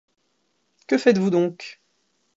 [0.87, 1.79] Que faites-vous donc?